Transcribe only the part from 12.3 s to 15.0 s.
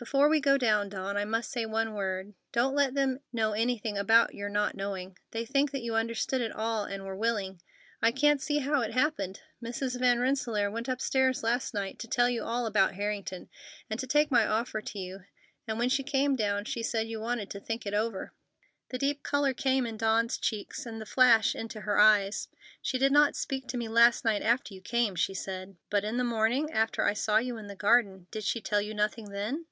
you all about Harrington, and to take my offer to